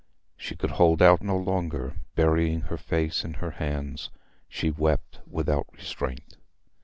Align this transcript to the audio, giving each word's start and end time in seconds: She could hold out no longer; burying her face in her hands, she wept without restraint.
She 0.35 0.55
could 0.55 0.71
hold 0.71 0.99
out 1.03 1.21
no 1.21 1.37
longer; 1.37 1.95
burying 2.15 2.61
her 2.61 2.77
face 2.79 3.23
in 3.23 3.35
her 3.35 3.51
hands, 3.51 4.09
she 4.49 4.71
wept 4.71 5.19
without 5.27 5.67
restraint. 5.73 6.37